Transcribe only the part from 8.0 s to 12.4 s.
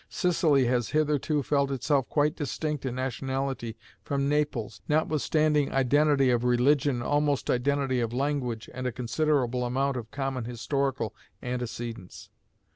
language, and a considerable amount of common historical antecedents.